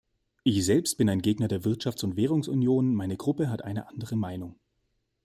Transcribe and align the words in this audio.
Ich 0.43 0.65
selbst 0.65 0.97
bin 0.97 1.09
ein 1.09 1.21
Gegner 1.21 1.47
der 1.47 1.61
Wirtschafts- 1.61 2.03
und 2.03 2.15
Währungsunion 2.15 2.95
meine 2.95 3.17
Gruppe 3.17 3.49
hat 3.51 3.63
eine 3.63 3.87
andere 3.87 4.15
Meinung. 4.15 4.55